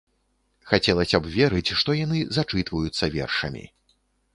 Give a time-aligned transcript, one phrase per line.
[0.71, 3.63] Хацелася б верыць, што яны зачытваюцца вершамі.